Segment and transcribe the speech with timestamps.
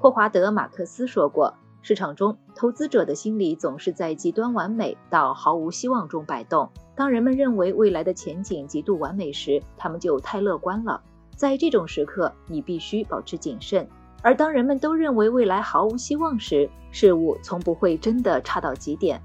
[0.00, 1.52] 霍华德·马克思说过，
[1.82, 6.70] 市场中投资者的心理总是在极端完美到毫无希望中摆动。
[6.94, 11.02] 当人们认为未来的前景极度完美时，他们就太乐观了。
[11.34, 13.88] 在这种时刻，你必须保持谨慎。
[14.22, 19.20] 而当人们都认为未来毫无希望时，事物从不会真的差到极点。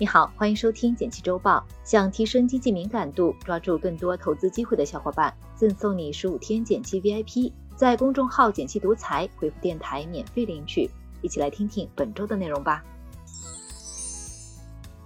[0.00, 1.64] 你好，欢迎收听简七周报。
[1.84, 10.90] 想提升经济敏感度，抓住更多投资机会的小伙伴，赠送你十五天简七 VIP，在公众号“简七独裁回复“电台”免费领取。
[11.22, 12.82] 一起来听听本周的内容吧。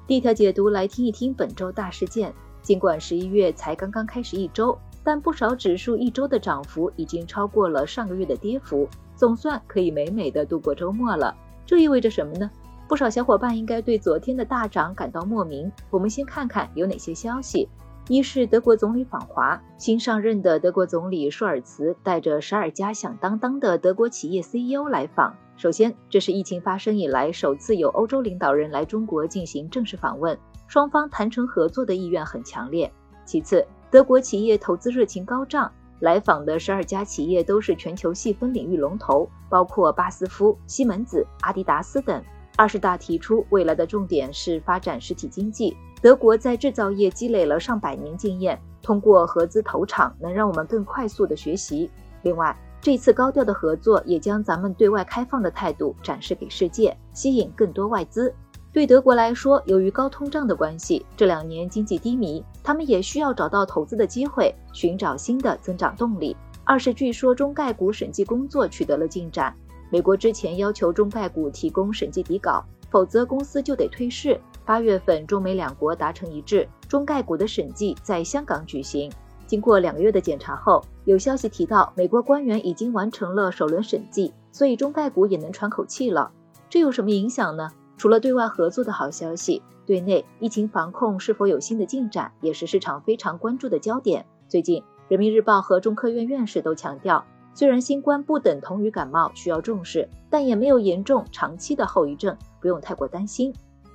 [0.07, 2.33] 第一条解读来听一听本周大事件。
[2.63, 11.37] 尽管十一月才刚刚开始一周，但不少指数一周的涨幅已经超过了上个月的跌幅，总算可以美美的度过周末了。
[11.67, 12.51] 这意味着什么呢？
[12.89, 15.71] 不少小伙伴应该对昨天的大涨感到莫名。
[15.91, 17.69] 我们先看看有哪些消息。
[18.09, 25.33] 一是德国总理访华，新上任的德国总理舒尔茨带着十二家响当当的德国企业 CEO 来访。
[25.57, 30.37] 首先，这是疫情发生以来首次有欧洲领导人来中国进行正式访问，
[30.67, 32.93] 双方谈成合作的意愿很强烈。
[33.25, 42.21] 其次，德国企业投资热情高涨，来访的十二家企业都是全球细分领域龙头，包括巴斯夫、西门子、阿迪达斯等。
[42.57, 45.77] 二十大提出，未来的重点是发展实体经济。
[46.03, 51.89] 德国在制造业积累了上百年经验，通过合资投厂，能让我们更快速的学习。
[52.23, 58.35] 另外，这次高调的合作也将咱们对外开放的态度展示给世界，吸引更多外资。
[58.73, 66.37] 对德国来说，由于高通胀的关系，这两年经济低迷，他们也需要找到投资的机会，寻找新的增长动力。
[66.65, 69.55] 二是，据说中概股审计工作取得了进展，
[69.89, 74.41] 美国之前要求中概股提供审计底稿，否则公司就得退市。
[74.65, 79.11] 八月份，中美两国达成一致，中概股的审计在香港举行。
[79.47, 86.31] 经过两个月的检查后，有消息提到，美国官员已经完成了首轮审计，所以中概股也能喘口气了。
[86.71, 87.71] 这有什么影响呢？
[87.99, 94.25] 除了对外合作的好消息，对内疫情防控是否有新的进展，也是市场非常关注的焦点。
[94.49, 103.53] 最近，人民日报和中科院院士都强调，虽然新冠不等同于感冒，需要重视，但也没有严重长期的后遗症，不用太过担心。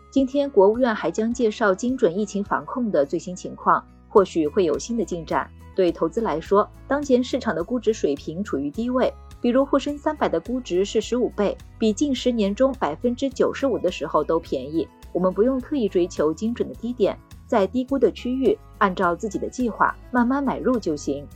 [0.09, 3.83] 今天，国务院还将介绍精准疫情防控的最新情况。
[4.09, 5.47] 或许会有新的进展。
[5.75, 14.87] 对投资来说，当前市场的估值水平处于低位，比如沪深三百的估值是十五倍，比近十年中百分之九十五的时候都便宜。
[15.11, 21.27] 我们不用特意追求精准的低点，在低估的区域，按照自己的计划慢慢买入就行。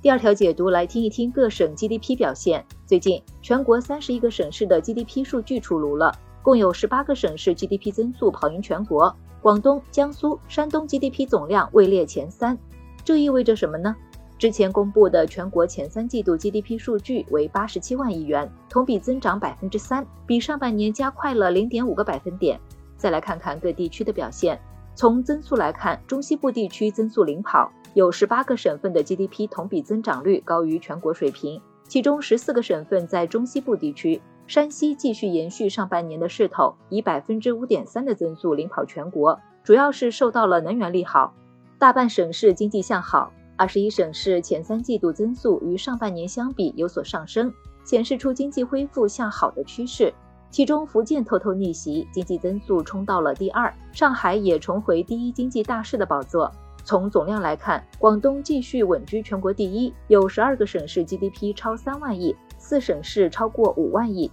[0.00, 2.64] 第二条解读来听一听各省 GDP 表现。
[2.92, 9.16] 最近，全国三十一个省市的 GDP 数据出炉了，共有十八个省市 GDP 增速跑赢全国。
[9.40, 12.58] 广东、江苏、山东 GDP 总量位列前三，
[13.02, 13.96] 这意味着什么呢？
[14.36, 22.60] 之前公布的全国前三季度 GDP 数据为八十七万亿元，同比增长百分之三，比上半年加快了零点五个百分点。
[22.98, 24.60] 再来看看各地区的表现，
[24.94, 34.20] 从增速来看，中西部地区增速领跑，有十八个省份的 GDP 同比增长率高于全国水平，其中十四个省份在中西部地区。
[34.48, 41.32] 山西继续延续上半年的势头，以百分之五点三的增速领跑全国，主要是受到了能源利好。
[41.78, 47.54] 大半省市经济向好，二十一省市前三季度增速与上半年相比有所上升，
[47.84, 50.12] 显示出经济恢复向好的趋势。
[50.50, 56.52] 其中福建偷偷逆袭，经济增速冲到了第二，上海也重回第一经济大市的宝座。
[56.84, 62.34] 从总量来看，广东继续稳居全国第一，有十二个省市 GDP 超三万亿。
[62.58, 64.30] 四省市超过五万亿。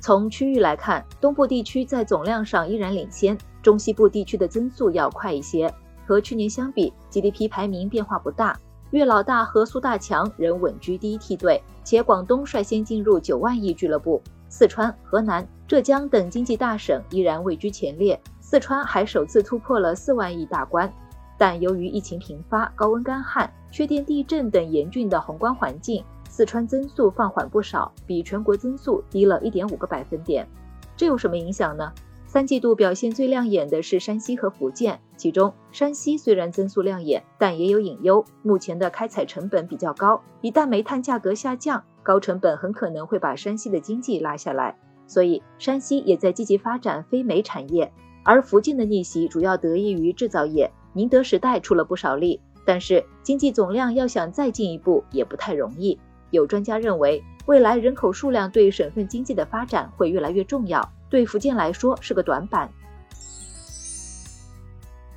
[0.00, 5.72] 从区域来看，东部地区在总量上依然领先，中西部地区的增速要快一些。
[6.06, 8.58] 和去年相比，GDP 排名变化不大，
[8.90, 14.22] 粤老大和苏大强仍稳居第一梯队，且广东率先进入九万亿俱乐部。
[14.48, 20.92] 四川、河南、浙江等经济大省依然位居前列，四川还首次突破了四万亿大关。
[21.40, 26.04] 但由于疫情频发、高温干旱、缺电、地震等严峻的宏观环境。
[26.28, 30.46] 四川增速放缓不少，比全国增速低了一点五个百分点。
[30.98, 31.90] 这有什么影响呢？
[32.26, 38.22] 三季度表现最亮眼的是山西和福建，其中山西虽然增速亮眼，但也有隐忧。
[38.42, 44.76] 目前的开采成本比较高，一旦煤炭价格下降，高成本很可能会把山西的经济拉下来。
[45.06, 47.90] 所以山西也在积极发展非煤产业，
[48.24, 52.40] 而福建的逆袭主要得益于制造业，宁德时代出了不少力。
[52.64, 55.98] 但是经济总量要想再进一步，也不太容易。
[56.30, 62.70] 有专家认为，未来人口数量对省份经济的发展会越来越重要，对福建来说是个短板。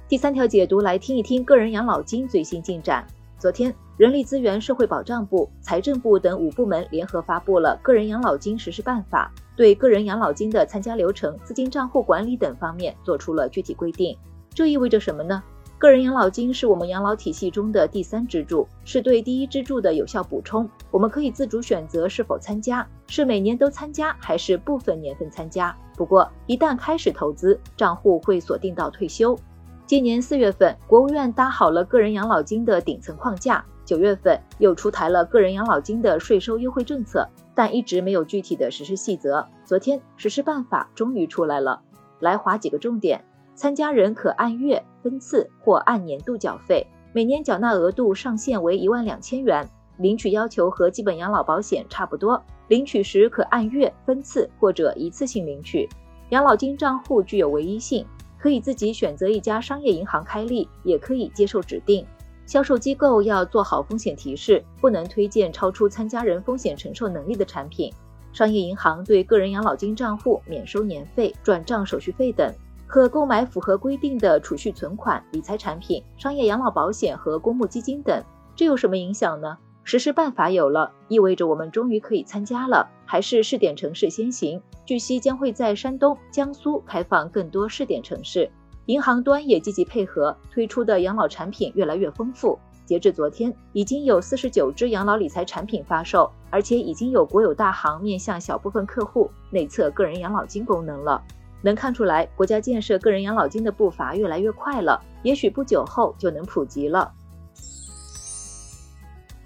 [0.07, 3.05] 第三条解读来听一听个人养老金最新进展。
[3.37, 14.17] 昨天，人力资源社会保障部、财政部等五部门联合发布了《个人养老金实施办法》，对个人养老金的参加流程、资金账户管理等方面做出了具体规定。
[14.53, 15.43] 这意味着什么呢？
[15.83, 20.65] 个人养老金是我们养老体系中的第三支柱，是对第一支柱的有效补充。
[20.89, 25.75] 我们可以自主选择是否参加，是每年都参加还是部分年份参加。
[25.97, 29.37] 不过，一旦开始投资，账户会锁定到退休。
[29.85, 39.45] 今年四月份，国务院搭好了个人养老金的顶层框架，九月份又出台了个人养老金的税收优惠政策，但一直没有具体的实施细则。
[39.65, 41.81] 昨天，实施办法终于出来了，
[42.21, 43.25] 来划几个重点。
[43.55, 49.67] 参加人可按月、分次或按年度缴费，每年缴纳额度上限为一万两千元，
[49.97, 52.41] 领取要求和基本养老保险差不多。
[52.69, 55.87] 领取时可按月、分次或者一次性领取。
[56.29, 58.05] 养老金账户具有唯一性，
[58.39, 62.05] 可以自己选择一家商业银行开立，也可以接受指定。
[62.45, 67.93] 销售机构要做好风险提示，不能推荐超出参加人风险承受能力的产品。
[68.31, 72.51] 商业银行对个人养老金账户免收年费、转账手续费等。
[72.93, 78.23] 可购买符合规定的储蓄存款、理财产品、商业养老保险和公募基金等。
[78.55, 79.57] 这有什么影响呢？
[79.83, 82.87] 实施办法有了，意味着我们终于可以参加了。
[83.03, 88.47] 还是试点城市先行，据悉将会在山东、江苏开放更多试点城市。
[88.85, 92.59] 银行端也积极配合，推出的养老产品越来越丰富。
[92.85, 101.19] 截至昨天，已经有四十九只养老理财产品发售，而且已经有国有大行面向小部分客户内测个人养老金功能了。
[101.63, 107.11] 能看出来，国家建设个人养老金的步伐越来越快了，也许不久后就能普及了。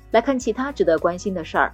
[0.10, 1.74] 来看其他值得关心的事儿，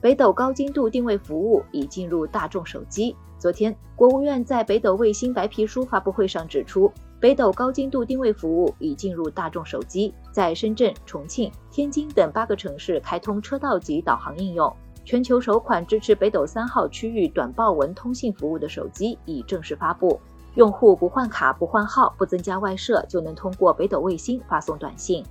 [0.00, 3.16] 北斗高精度定位服务已进入大众手机。
[3.36, 14.72] 昨天，国务院在北斗卫星白皮书发布会上指出，北斗高精度定位服务已进入大众手机，在深圳、重庆、天津等八个城市开通车道级导航应用。
[15.08, 20.20] 全球首款支持北斗三号区域短报文通信服务的手机已正式发布，
[20.54, 25.24] 用户不换卡、不换号、不增加外设，就能通过北斗卫星发送短信。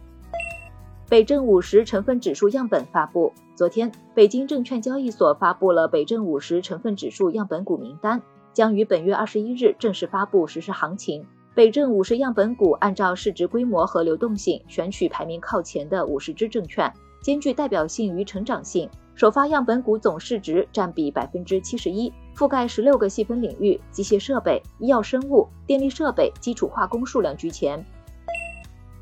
[1.07, 8.19] 北证五十成分指数样本发布，昨天，北京证券交易所发布了北证五十成分指数样本股名单，
[8.53, 11.23] 将于本月二十一日正式发布实施行情。
[11.53, 16.91] 北证五十样本股按照市值规模和流动性选取排名靠前的五十只证券，
[17.21, 18.89] 兼具代表性与成长性。
[19.17, 27.83] 首发样本股总市值占比百分之七十一，覆盖十六个细分领域，机械设备、医药生物、电力设备、基础化工数量居前。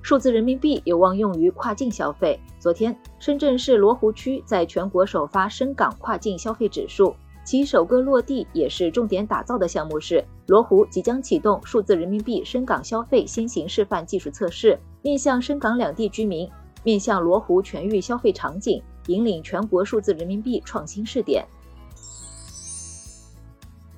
[0.02, 2.40] 数字人民币有望用于跨境消费。
[2.60, 7.14] 昨天，深圳市罗湖区在全国首发深港跨境消费指数，
[7.44, 16.50] 其首个落地也是重点打造的项目是罗湖即将启动数字人民币深港消费先行示范技术测试，面向深港两地居民，
[16.86, 18.82] 面向罗湖全域消费场景。
[19.08, 21.46] 引领全国数字人民币创新试点。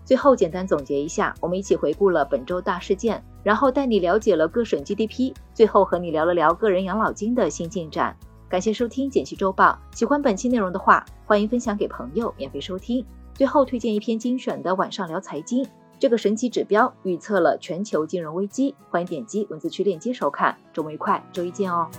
[0.05, 8.15] 最后简单总结一下，我们一起回顾了本周大事件，然后带你了解了各省 GDP，最后和你聊了聊个人养老金的新进展。
[8.47, 13.05] 感谢收听《简析周报》，喜欢本期内容的话，欢迎分享给朋友免费收听。
[13.33, 15.67] 最后推荐一篇精选的晚上聊财经，
[15.99, 20.57] 这个神奇指标预测了全球金融危机，欢迎点击文字区链接收看。
[20.71, 21.89] 周末愉快，周一见哦。